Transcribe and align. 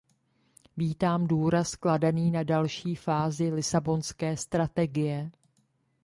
Vítám 0.77 1.27
důraz 1.27 1.75
kladený 1.75 2.31
na 2.31 2.43
další 2.43 2.95
fázi 2.95 3.51
Lisabonské 3.53 4.37
strategie. 4.37 5.31